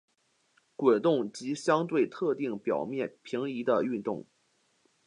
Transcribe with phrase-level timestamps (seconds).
[0.75, 4.25] 滚动及相对特定表面平移的的运动。